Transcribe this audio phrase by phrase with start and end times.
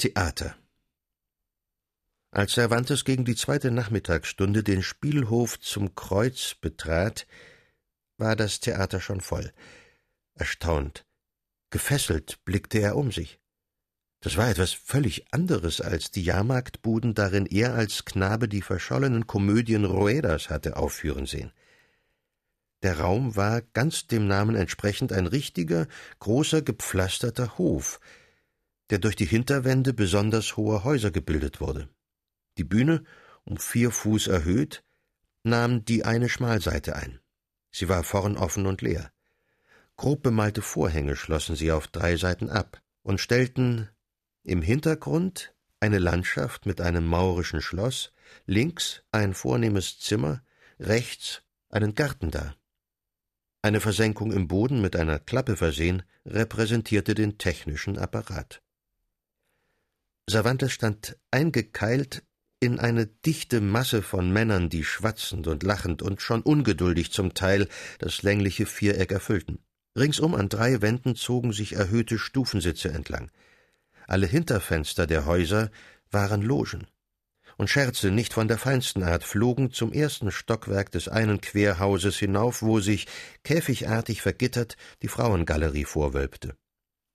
[0.00, 0.54] Theater
[2.30, 7.26] Als Cervantes gegen die zweite Nachmittagsstunde den Spielhof zum Kreuz betrat,
[8.16, 9.52] war das Theater schon voll.
[10.34, 11.04] Erstaunt,
[11.70, 13.40] gefesselt blickte er um sich.
[14.20, 19.84] Das war etwas völlig anderes als die Jahrmarktbuden, darin er als Knabe die verschollenen Komödien
[19.84, 21.50] Ruedas hatte aufführen sehen.
[22.84, 25.88] Der Raum war ganz dem Namen entsprechend ein richtiger,
[26.20, 27.98] großer, gepflasterter Hof,
[28.90, 31.88] der durch die Hinterwände besonders hoher Häuser gebildet wurde.
[32.56, 33.04] Die Bühne,
[33.44, 34.84] um vier Fuß erhöht,
[35.42, 37.20] nahm die eine Schmalseite ein.
[37.70, 39.12] Sie war vorn offen und leer.
[39.96, 43.88] Grob bemalte Vorhänge schlossen sie auf drei Seiten ab und stellten
[44.42, 48.12] im Hintergrund eine Landschaft mit einem maurischen Schloss,
[48.46, 50.42] links ein vornehmes Zimmer,
[50.78, 52.56] rechts einen Garten dar.
[53.62, 58.62] Eine Versenkung im Boden mit einer Klappe versehen repräsentierte den technischen Apparat.
[60.28, 62.22] Cervantes stand eingekeilt
[62.60, 67.66] in eine dichte Masse von Männern, die schwatzend und lachend und schon ungeduldig zum Teil
[67.98, 69.60] das längliche Viereck erfüllten.
[69.96, 73.30] Ringsum an drei Wänden zogen sich erhöhte Stufensitze entlang.
[74.06, 75.70] Alle Hinterfenster der Häuser
[76.10, 76.86] waren Logen
[77.56, 82.62] und Scherze nicht von der feinsten Art flogen zum ersten Stockwerk des einen Querhauses hinauf,
[82.62, 83.06] wo sich,
[83.44, 86.56] käfigartig vergittert, die Frauengalerie vorwölbte.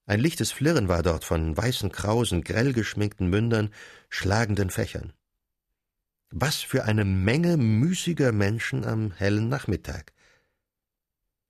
[0.06, 3.70] Ein lichtes Flirren war dort von weißen Krausen, grell geschminkten Mündern,
[4.10, 5.12] schlagenden Fächern.
[6.30, 10.12] Was für eine Menge müßiger Menschen am hellen Nachmittag.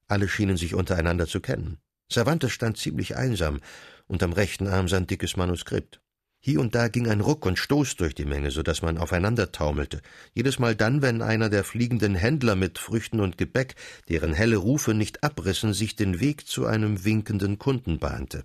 [0.06, 1.78] Alle schienen sich untereinander zu kennen.
[2.10, 3.60] Cervantes stand ziemlich einsam,
[4.06, 6.00] und am rechten Arm sein dickes Manuskript.
[6.46, 9.50] Hier und da ging ein Ruck und Stoß durch die Menge, so dass man aufeinander
[9.50, 10.02] taumelte.
[10.34, 13.76] Jedes Mal dann, wenn einer der fliegenden Händler mit Früchten und Gebäck,
[14.10, 18.44] deren helle Rufe nicht abrissen, sich den Weg zu einem winkenden Kunden bahnte.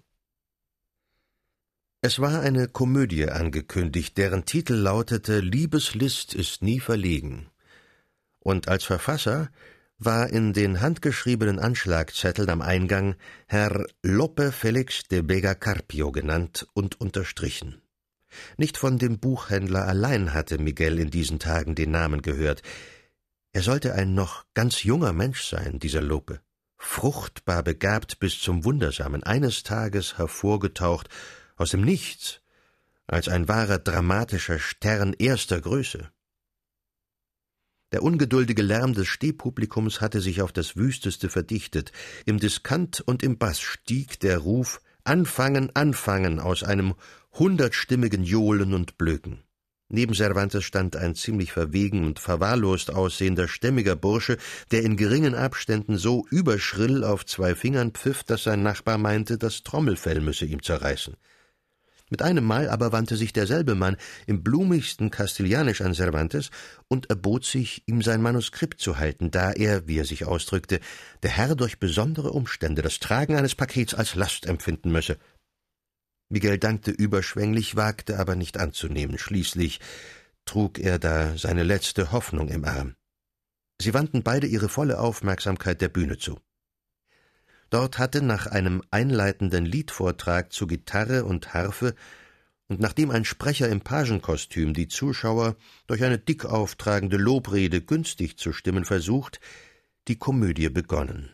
[2.01, 7.49] Es war eine Komödie angekündigt, deren Titel lautete Liebeslist ist nie verlegen.
[8.39, 9.51] Und als Verfasser
[9.97, 17.01] war in den handgeschriebenen Anschlagzetteln am Eingang Herr Lope Felix de Vega Carpio genannt und
[17.01, 17.81] unterstrichen.
[18.57, 22.61] Nicht von dem Buchhändler allein hatte Miguel in diesen Tagen den Namen gehört.
[23.51, 26.41] Er sollte ein noch ganz junger Mensch sein, dieser Lope,
[26.77, 31.09] fruchtbar begabt bis zum Wundersamen, eines Tages hervorgetaucht
[31.55, 32.41] aus dem Nichts,
[33.07, 36.11] als ein wahrer dramatischer Stern erster Größe.
[37.91, 41.91] Der ungeduldige Lärm des Stehpublikums hatte sich auf das Wüsteste verdichtet.
[42.25, 46.93] Im Diskant und im Bass stieg der Ruf Anfangen, anfangen aus einem
[47.33, 49.43] hundertstimmigen Johlen und Blöken.
[49.91, 54.37] Neben Cervantes stand ein ziemlich verwegen und verwahrlost aussehender, stämmiger Bursche,
[54.71, 59.63] der in geringen Abständen so überschrill auf zwei Fingern pfiff, dass sein Nachbar meinte, das
[59.63, 61.15] Trommelfell müsse ihm zerreißen.
[62.11, 66.49] Mit einem Mal aber wandte sich derselbe Mann im blumigsten Kastilianisch an Cervantes
[66.87, 70.79] und erbot sich, ihm sein Manuskript zu halten, da er, wie er sich ausdrückte,
[71.21, 75.17] der Herr durch besondere Umstände das Tragen eines Pakets als Last empfinden müsse.
[76.29, 79.17] Miguel dankte überschwänglich, wagte aber nicht anzunehmen.
[79.17, 79.79] Schließlich
[80.45, 82.95] trug er da seine letzte Hoffnung im Arm.
[83.81, 86.39] Sie wandten beide ihre volle Aufmerksamkeit der Bühne zu.
[87.69, 91.95] Dort hatte nach einem einleitenden Liedvortrag zu Gitarre und Harfe
[92.67, 95.55] und nachdem ein Sprecher im Pagenkostüm die Zuschauer
[95.87, 99.39] durch eine dick auftragende Lobrede günstig zu stimmen versucht,
[100.07, 101.31] die Komödie begonnen.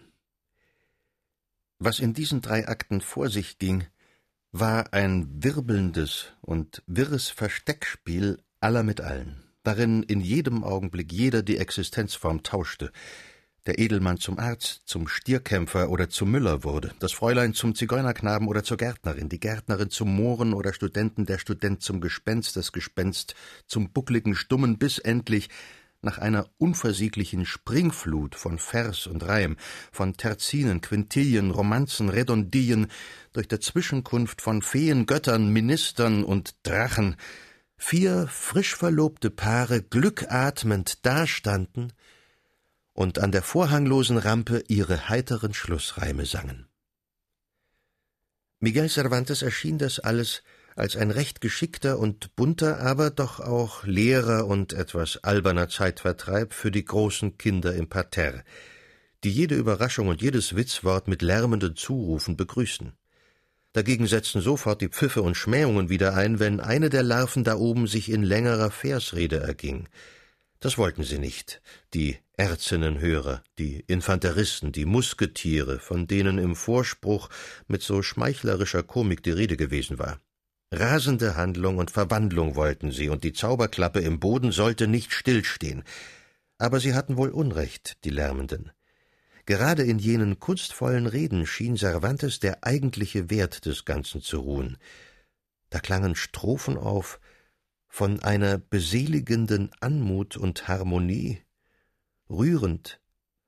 [1.80, 3.86] Was in diesen drei Akten vor sich ging,
[4.60, 11.58] war ein wirbelndes und wirres Versteckspiel aller mit allen, darin in jedem Augenblick jeder die
[11.58, 12.94] Existenzform tauschte,
[13.66, 18.64] der Edelmann zum Arzt, zum Stierkämpfer oder zum Müller wurde, das Fräulein zum Zigeunerknaben oder
[18.64, 23.36] zur Gärtnerin, die Gärtnerin zum Mohren oder Studenten, der Student zum Gespenst, das Gespenst
[23.68, 25.50] zum buckligen Stummen, bis endlich
[26.06, 29.58] nach einer unversieglichen Springflut von Vers und Reim,
[29.92, 32.88] von Terzinen, Quintillen, Romanzen, Redondien,
[33.34, 37.18] durch der Zwischenkunft von Feen, Göttern, Ministern und Drachen,
[37.76, 41.92] vier frisch verlobte Paare glückatmend dastanden,
[42.94, 46.70] und an der vorhanglosen Rampe ihre heiteren Schlussreime sangen.
[48.62, 50.42] Miguel Cervantes erschien das alles
[50.76, 56.70] als ein recht geschickter und bunter, aber doch auch leerer und etwas alberner Zeitvertreib für
[56.70, 58.44] die großen Kinder im Parterre,
[59.24, 62.94] die jede Überraschung und jedes Witzwort mit lärmenden Zurufen begrüßten.
[63.72, 67.88] Dagegen setzten sofort die Pfiffe und Schmähungen wieder ein, wenn eine der Larven da oben
[67.88, 69.90] sich in längerer Versrede erging.
[70.60, 71.62] Das wollten sie nicht,
[71.94, 77.30] die Erzinnenhörer, die Infanteristen, die Musketiere, von denen im Vorspruch
[77.68, 80.20] mit so schmeichlerischer Komik die Rede gewesen war.
[80.72, 85.84] Rasende Handlung und Verwandlung wollten sie, und die Zauberklappe im Boden sollte nicht stillstehen.
[86.58, 88.72] Aber sie hatten wohl Unrecht, die Lärmenden.
[89.46, 94.78] Gerade in jenen kunstvollen Reden schien Cervantes der eigentliche Wert des Ganzen zu ruhen.
[95.70, 97.20] Da klangen Strophen auf
[97.88, 101.42] von einer beseligenden Anmut und Harmonie,
[102.30, 103.00] rührend,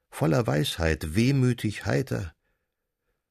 [0.10, 2.34] voller Weisheit, wehmütig heiter,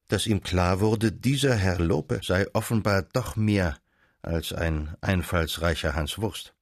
[0.07, 3.77] dass ihm klar wurde, dieser Herr Lope sei offenbar doch mehr
[4.21, 6.53] als ein einfallsreicher Hans Wurst.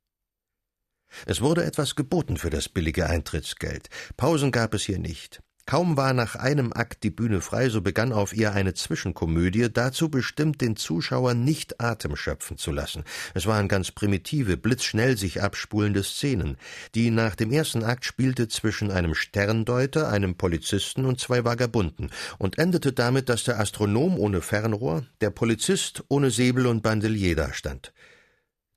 [1.25, 3.89] Es wurde etwas geboten für das billige Eintrittsgeld.
[4.17, 5.41] Pausen gab es hier nicht.
[5.67, 10.09] Kaum war nach einem Akt die Bühne frei, so begann auf ihr eine Zwischenkomödie, dazu
[10.09, 13.03] bestimmt, den Zuschauer nicht Atem schöpfen zu lassen.
[13.33, 16.57] Es waren ganz primitive, blitzschnell sich abspulende Szenen.
[16.93, 22.59] Die nach dem ersten Akt spielte zwischen einem Sterndeuter, einem Polizisten und zwei Vagabunden und
[22.59, 27.91] endete damit, dass der Astronom ohne Fernrohr, der Polizist ohne Säbel und Bandelier dastand.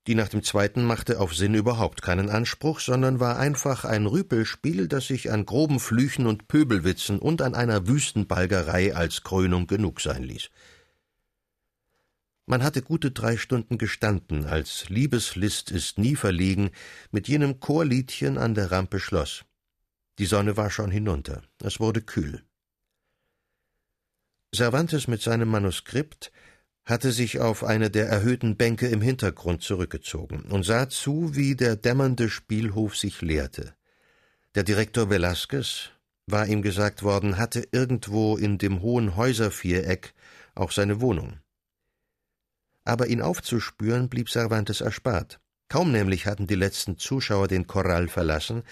[0.09, 4.89] Die nach dem zweiten machte auf Sinn überhaupt keinen Anspruch, sondern war einfach ein Rüpelspiel,
[4.89, 10.01] das sich an groben Flüchen und Pöbelwitzen und an einer wüsten Balgerei als Krönung genug
[10.01, 10.49] sein ließ.
[12.47, 16.71] Man hatte gute drei Stunden gestanden, als Liebeslist ist nie verlegen
[17.11, 19.45] mit jenem Chorliedchen an der Rampe schloss.
[20.19, 22.43] Die Sonne war schon hinunter, es wurde kühl.
[24.57, 26.33] Cervantes mit seinem Manuskript
[26.89, 31.77] hatte sich auf eine der erhöhten Bänke im Hintergrund zurückgezogen und sah zu, wie der
[31.77, 33.75] dämmernde Spielhof sich leerte.
[34.55, 35.91] Der Direktor Velasquez,
[36.27, 40.15] war ihm gesagt worden, hatte irgendwo in dem hohen Häuserviereck
[40.55, 41.39] auch seine Wohnung.
[42.85, 45.41] Aber ihn aufzuspüren blieb Cervantes erspart.
[45.69, 48.63] Kaum nämlich hatten die letzten Zuschauer den Korall verlassen,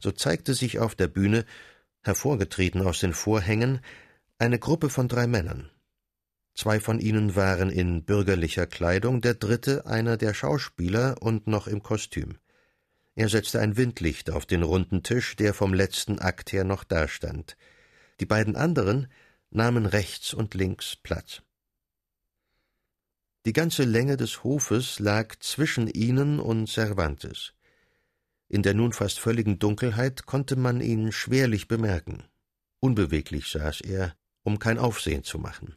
[0.00, 1.44] so zeigte sich auf der Bühne,
[2.02, 3.80] hervorgetreten aus den Vorhängen,
[4.38, 5.70] eine Gruppe von drei Männern.
[6.54, 11.82] Zwei von ihnen waren in bürgerlicher Kleidung, der dritte einer der Schauspieler und noch im
[11.82, 12.38] Kostüm.
[13.16, 17.56] Er setzte ein Windlicht auf den runden Tisch, der vom letzten Akt her noch dastand.
[18.20, 19.08] Die beiden anderen
[19.50, 21.42] nahmen rechts und links Platz.
[23.46, 27.52] Die ganze Länge des Hofes lag zwischen ihnen und Cervantes.
[28.48, 32.24] In der nun fast völligen Dunkelheit konnte man ihn schwerlich bemerken.
[32.80, 35.76] Unbeweglich saß er, um kein Aufsehen zu machen.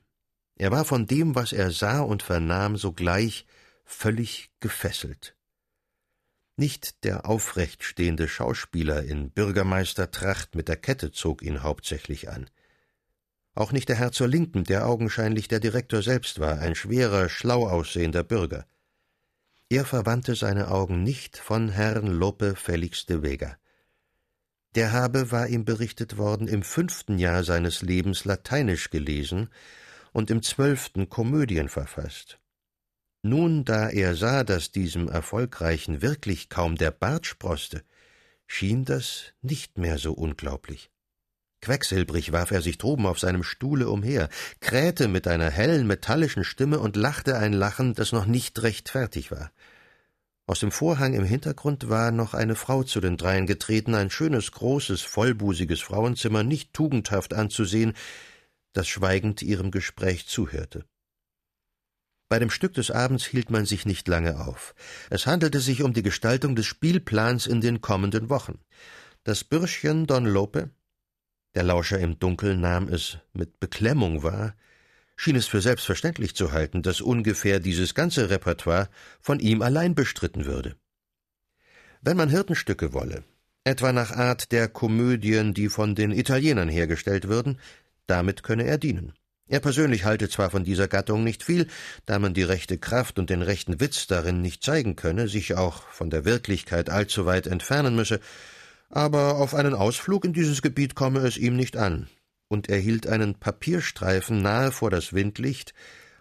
[0.59, 3.45] Er war von dem, was er sah und vernahm, sogleich
[3.85, 5.35] völlig gefesselt.
[6.55, 12.49] Nicht der aufrecht stehende Schauspieler in Bürgermeistertracht mit der Kette zog ihn hauptsächlich an.
[13.53, 17.67] Auch nicht der Herr zur Linken, der augenscheinlich der Direktor selbst war, ein schwerer, schlau
[17.67, 18.65] aussehender Bürger.
[19.69, 23.57] Er verwandte seine Augen nicht von Herrn Lope Felix de Vega.
[24.73, 29.49] Der habe, war ihm berichtet worden, im fünften Jahr seines Lebens Lateinisch gelesen
[30.13, 32.39] und im zwölften Komödien verfasst.
[33.23, 37.83] Nun, da er sah, dass diesem Erfolgreichen wirklich kaum der Bart sproßte,
[38.45, 40.89] schien das nicht mehr so unglaublich.
[41.61, 46.79] Quecksilbrig warf er sich droben auf seinem Stuhle umher, krähte mit einer hellen, metallischen Stimme
[46.79, 49.51] und lachte ein Lachen, das noch nicht recht fertig war.
[50.45, 54.51] Aus dem Vorhang im Hintergrund war noch eine Frau zu den dreien getreten, ein schönes,
[54.51, 57.93] großes, vollbusiges Frauenzimmer, nicht tugendhaft anzusehen,
[58.77, 60.85] das schweigend ihrem Gespräch zuhörte.
[62.29, 64.75] Bei dem Stück des Abends hielt man sich nicht lange auf.
[65.09, 68.59] Es handelte sich um die Gestaltung des Spielplans in den kommenden Wochen.
[69.23, 70.69] Das Bürschchen Don Lope,
[71.55, 74.55] der Lauscher im Dunkeln nahm es mit Beklemmung wahr,
[75.15, 80.45] schien es für selbstverständlich zu halten, dass ungefähr dieses ganze Repertoire von ihm allein bestritten
[80.45, 80.75] würde.
[82.01, 83.23] Wenn man Hirtenstücke wolle,
[83.63, 87.59] etwa nach Art der Komödien, die von den Italienern hergestellt würden,
[88.07, 89.13] damit könne er dienen.
[89.49, 91.67] Er persönlich halte zwar von dieser Gattung nicht viel,
[92.05, 95.83] da man die rechte Kraft und den rechten Witz darin nicht zeigen könne, sich auch
[95.89, 98.19] von der Wirklichkeit allzu weit entfernen müsse,
[98.89, 102.09] aber auf einen Ausflug in dieses Gebiet komme es ihm nicht an,
[102.49, 105.73] und er hielt einen Papierstreifen nahe vor das Windlicht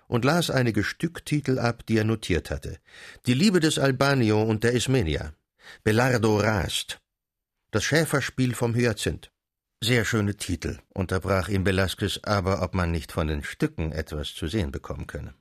[0.07, 2.78] und las einige Stücktitel ab, die er notiert hatte.
[3.26, 5.33] Die Liebe des Albanio und der Ismenia,
[5.83, 7.00] Belardo rast,
[7.73, 9.33] das Schäferspiel vom Hyazinth,
[9.83, 14.47] sehr schöne Titel, unterbrach ihm Velasquez, aber ob man nicht von den Stücken etwas zu
[14.47, 15.35] sehen bekommen könne.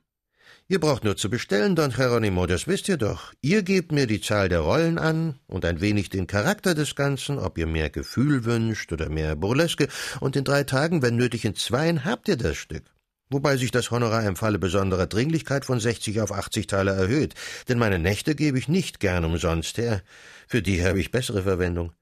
[0.68, 3.32] Ihr braucht nur zu bestellen, Don Geronimo, das wisst ihr doch.
[3.40, 7.38] Ihr gebt mir die Zahl der Rollen an und ein wenig den Charakter des Ganzen,
[7.38, 9.88] ob ihr mehr Gefühl wünscht oder mehr Burleske,
[10.20, 12.84] und in drei Tagen, wenn nötig in zweien, habt ihr das Stück.
[13.30, 17.34] Wobei sich das Honorar im Falle besonderer Dringlichkeit von sechzig auf achtzig Taler erhöht,
[17.68, 20.02] denn meine Nächte gebe ich nicht gern umsonst her.
[20.46, 21.92] Für die habe ich bessere Verwendung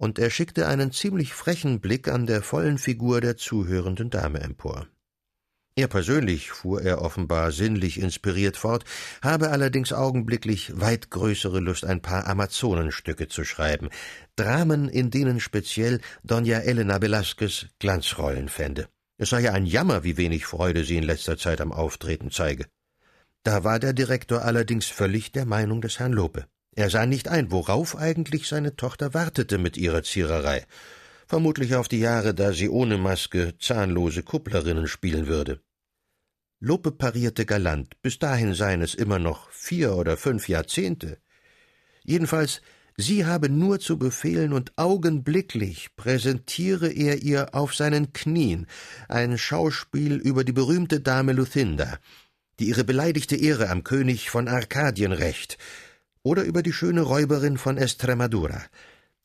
[0.00, 4.86] und er schickte einen ziemlich frechen Blick an der vollen Figur der zuhörenden Dame empor.
[5.76, 8.84] Er persönlich, fuhr er offenbar sinnlich inspiriert fort,
[9.20, 13.90] habe allerdings augenblicklich weit größere Lust, ein paar Amazonenstücke zu schreiben,
[14.36, 18.88] Dramen, in denen speziell Dona Elena Velasquez Glanzrollen fände.
[19.18, 22.64] Es sei ja ein Jammer, wie wenig Freude sie in letzter Zeit am Auftreten zeige.
[23.42, 26.46] Da war der Direktor allerdings völlig der Meinung des Herrn Lope.
[26.76, 30.66] Er sah nicht ein, worauf eigentlich seine Tochter wartete mit ihrer Ziererei
[31.30, 35.60] vermutlich auf die Jahre, da sie ohne Maske zahnlose Kupplerinnen spielen würde.
[36.58, 41.18] Lope parierte galant, bis dahin seien es immer noch vier oder fünf Jahrzehnte.
[42.02, 42.62] Jedenfalls,
[42.96, 48.66] sie habe nur zu befehlen und augenblicklich präsentiere er ihr auf seinen Knien
[49.08, 52.00] ein Schauspiel über die berühmte Dame Luthinda,
[52.58, 55.58] die ihre beleidigte Ehre am König von Arkadien rächt,
[56.22, 58.62] oder über die schöne Räuberin von Estremadura,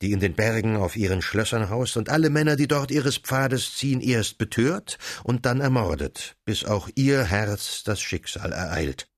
[0.02, 3.74] die in den Bergen auf ihren Schlössern haust und alle Männer, die dort ihres Pfades
[3.74, 9.08] ziehen, erst betört und dann ermordet, bis auch ihr Herz das Schicksal ereilt.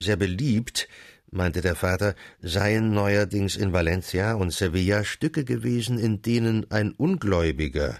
[0.00, 0.88] Sehr beliebt,
[1.30, 7.98] meinte der Vater, seien neuerdings in Valencia und Sevilla Stücke gewesen, in denen ein Ungläubiger,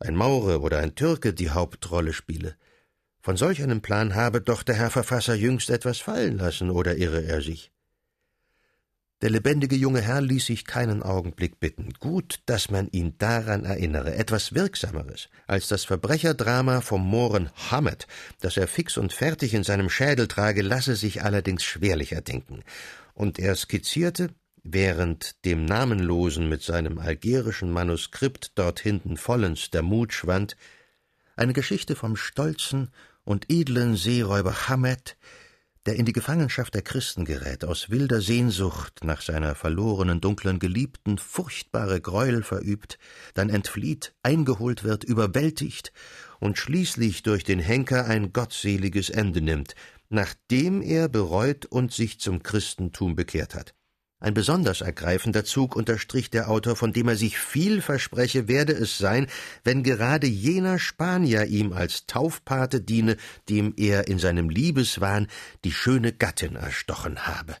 [0.00, 2.56] ein Maure oder ein Türke die Hauptrolle spiele.
[3.20, 7.24] Von solch einem Plan habe doch der Herr Verfasser jüngst etwas fallen lassen, oder irre
[7.24, 7.72] er sich?
[9.20, 11.92] Der lebendige junge Herr ließ sich keinen Augenblick bitten.
[11.98, 18.06] Gut, dass man ihn daran erinnere, etwas Wirksameres als das Verbrecherdrama vom Mohren Hammett,
[18.40, 22.62] das er fix und fertig in seinem Schädel trage, lasse sich allerdings schwerlich erdenken.
[23.12, 24.28] Und er skizzierte,
[24.62, 30.56] während dem Namenlosen mit seinem algerischen Manuskript dort hinten vollends der Mut schwand,
[31.34, 32.90] eine Geschichte vom stolzen
[33.24, 35.16] und edlen Seeräuber Hammett,
[35.88, 41.16] der in die Gefangenschaft der Christen gerät, aus wilder Sehnsucht nach seiner verlorenen dunklen Geliebten
[41.16, 42.98] furchtbare Greuel verübt,
[43.32, 45.94] dann entflieht, eingeholt wird, überwältigt
[46.40, 49.74] und schließlich durch den Henker ein gottseliges Ende nimmt,
[50.10, 53.74] nachdem er bereut und sich zum Christentum bekehrt hat.
[54.20, 58.98] Ein besonders ergreifender Zug unterstrich der Autor, von dem er sich viel verspreche, werde es
[58.98, 59.28] sein,
[59.62, 63.16] wenn gerade jener Spanier ihm als Taufpate diene,
[63.48, 65.28] dem er in seinem Liebeswahn
[65.64, 67.56] die schöne Gattin erstochen habe.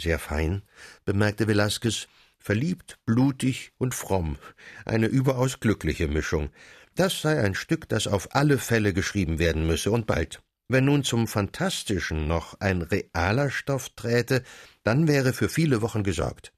[0.00, 0.62] Sehr fein,
[1.04, 4.38] bemerkte Velasquez, verliebt, blutig und fromm,
[4.84, 6.50] eine überaus glückliche Mischung.
[6.96, 10.42] Das sei ein Stück, das auf alle Fälle geschrieben werden müsse und bald.
[10.68, 14.42] Wenn nun zum Phantastischen noch ein realer Stoff träte,
[14.86, 16.52] dann wäre für viele Wochen gesorgt.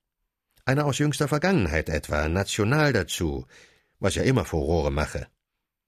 [0.66, 3.46] Einer aus jüngster Vergangenheit etwa, national dazu,
[4.00, 5.28] was ja immer Furore mache.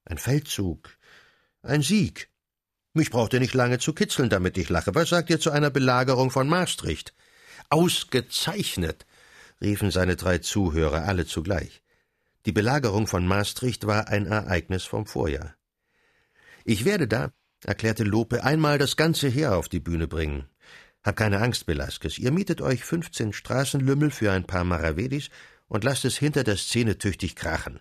[0.06, 0.96] Ein Feldzug,
[1.62, 2.30] ein Sieg.
[2.94, 4.94] Mich braucht ihr nicht lange zu kitzeln, damit ich lache.
[4.94, 7.14] Was sagt ihr zu einer Belagerung von Maastricht?
[7.68, 9.06] Ausgezeichnet,
[9.60, 11.82] riefen seine drei Zuhörer alle zugleich.
[12.46, 15.54] Die Belagerung von Maastricht war ein Ereignis vom Vorjahr.
[16.64, 17.32] Ich werde da,
[17.64, 20.49] erklärte Lope, einmal das ganze Heer auf die Bühne bringen.
[21.02, 22.18] Hab keine Angst, Velasquez.
[22.18, 25.30] Ihr mietet euch fünfzehn Straßenlümmel für ein paar Maravedis
[25.66, 27.80] und lasst es hinter der Szene tüchtig krachen.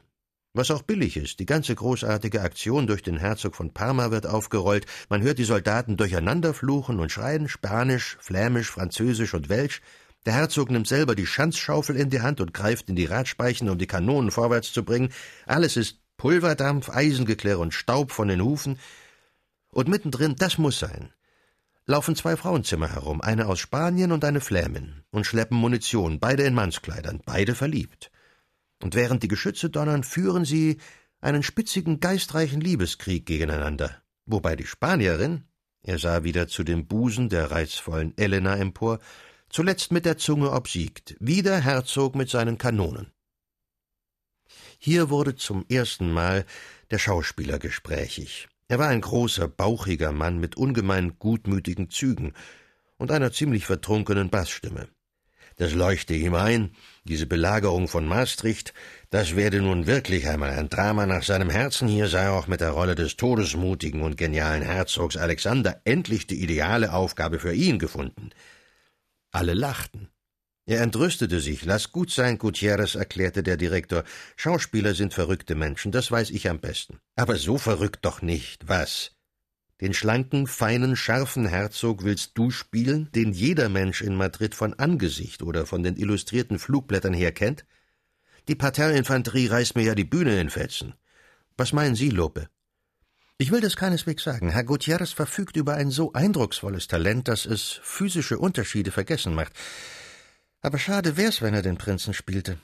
[0.53, 4.85] Was auch billig ist, die ganze großartige Aktion durch den Herzog von Parma wird aufgerollt,
[5.09, 9.81] man hört die Soldaten durcheinander fluchen und schreien, Spanisch, Flämisch, Französisch und Welsch,
[10.25, 13.77] der Herzog nimmt selber die Schanzschaufel in die Hand und greift in die Radspeichen, um
[13.77, 15.13] die Kanonen vorwärts zu bringen,
[15.45, 18.79] alles ist Pulverdampf, Eisengeklirr und Staub von den Hufen,
[19.71, 21.13] und mittendrin, das muss sein,
[21.89, 26.53] laufen zwei Frauenzimmer herum, eine aus Spanien und eine Flämin, und schleppen Munition, beide in
[26.53, 28.11] Mannskleidern, beide verliebt.
[28.83, 30.77] Und während die Geschütze donnern, führen sie
[31.19, 35.45] einen spitzigen, geistreichen Liebeskrieg gegeneinander, wobei die Spanierin,
[35.81, 38.99] er sah wieder zu dem Busen der reizvollen Elena empor,
[39.49, 43.11] zuletzt mit der Zunge obsiegt, wie der Herzog mit seinen Kanonen.
[44.77, 46.45] Hier wurde zum ersten Mal
[46.91, 52.33] der Schauspieler gesprächig, er war ein großer, bauchiger Mann mit ungemein gutmütigen Zügen
[52.97, 54.87] und einer ziemlich vertrunkenen Bassstimme.
[55.57, 56.71] Das leuchte ihm ein,
[57.03, 58.73] diese Belagerung von Maastricht,
[59.09, 62.69] das werde nun wirklich einmal ein Drama nach seinem Herzen, hier sei auch mit der
[62.69, 68.29] Rolle des todesmutigen und genialen Herzogs Alexander endlich die ideale Aufgabe für ihn gefunden.
[69.31, 70.09] Alle lachten.
[70.69, 71.65] Er entrüstete sich.
[71.65, 74.03] Lass gut sein, Gutierrez, erklärte der Direktor.
[74.35, 76.99] Schauspieler sind verrückte Menschen, das weiß ich am besten.
[77.15, 78.67] Aber so verrückt doch nicht.
[78.67, 79.13] Was?
[79.81, 85.41] Den schlanken, feinen, scharfen Herzog willst du spielen, den jeder Mensch in Madrid von Angesicht
[85.41, 87.65] oder von den illustrierten Flugblättern her kennt?
[88.47, 90.93] Die Parterreinfanterie reißt mir ja die Bühne in Fetzen.
[91.57, 92.47] Was meinen Sie, Lope?
[93.39, 94.51] Ich will das keineswegs sagen.
[94.51, 99.53] Herr Gutierrez verfügt über ein so eindrucksvolles Talent, dass es physische Unterschiede vergessen macht.
[100.61, 102.59] Aber schade wär's, wenn er den Prinzen spielte.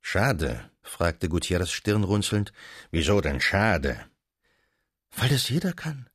[0.00, 0.70] Schade?
[0.82, 2.52] fragte Gutierrez stirnrunzelnd.
[2.90, 4.06] Wieso denn schade?
[5.16, 6.08] Weil das jeder kann.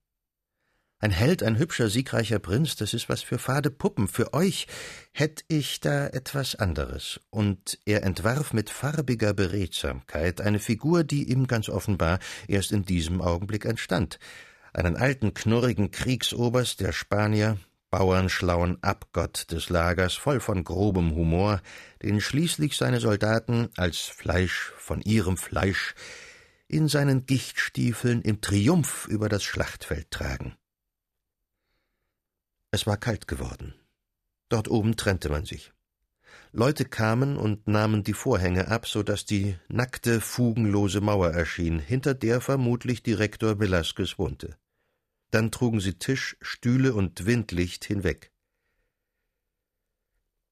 [1.04, 4.08] Ein Held, ein hübscher, siegreicher Prinz, das ist was für fade Puppen.
[4.08, 4.68] Für euch
[5.12, 7.20] hätt ich da etwas anderes.
[7.30, 13.22] Und er entwarf mit farbiger Beredsamkeit eine Figur, die ihm ganz offenbar erst in diesem
[13.22, 14.18] Augenblick entstand.
[14.72, 17.58] Einen alten, knurrigen Kriegsoberst der Spanier,
[17.94, 21.62] bauernschlauen Abgott des Lagers, voll von grobem Humor,
[22.02, 25.94] den schließlich seine Soldaten als Fleisch von ihrem Fleisch
[26.68, 30.58] in seinen Gichtstiefeln im Triumph über das Schlachtfeld tragen.
[32.72, 33.76] Es war kalt geworden.
[34.50, 35.72] Dort oben trennte man sich.
[36.52, 42.16] Leute kamen und nahmen die Vorhänge ab, so dass die nackte, fugenlose Mauer erschien, hinter
[42.16, 44.58] der vermutlich Direktor Velasquez wohnte.
[45.34, 48.32] Dann trugen sie Tisch, Stühle und Windlicht hinweg.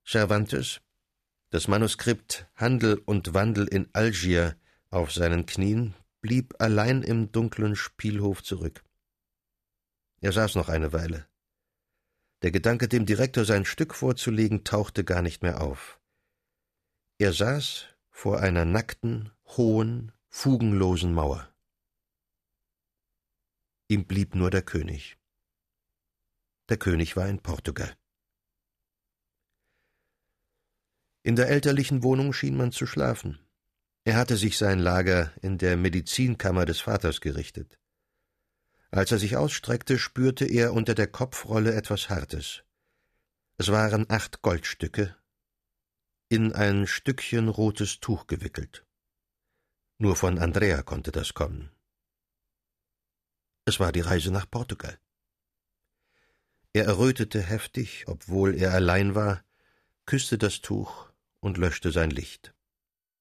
[0.04, 0.82] Cervantes,
[1.52, 4.58] das Manuskript Handel und Wandel in Algier
[4.90, 8.84] auf seinen Knien, blieb allein im dunklen Spielhof zurück.
[10.20, 11.28] Er saß noch eine Weile.
[12.42, 16.00] Der Gedanke, dem Direktor sein Stück vorzulegen, tauchte gar nicht mehr auf.
[17.20, 21.50] Er saß vor einer nackten, hohen, fugenlosen Mauer.
[23.91, 25.17] Ihm blieb nur der König.
[26.69, 27.93] Der König war in Portugal.
[31.24, 33.45] In der elterlichen Wohnung schien man zu schlafen.
[34.05, 37.81] Er hatte sich sein Lager in der Medizinkammer des Vaters gerichtet.
[38.91, 42.63] Als er sich ausstreckte, spürte er unter der Kopfrolle etwas Hartes.
[43.57, 45.17] Es waren acht Goldstücke,
[46.29, 48.86] in ein Stückchen rotes Tuch gewickelt.
[49.98, 51.71] Nur von Andrea konnte das kommen.
[53.65, 55.00] Es war die Reise nach Portugal.
[56.74, 59.44] Er errötete heftig, obwohl er allein war,
[60.06, 62.53] küsste das Tuch und löschte sein Licht.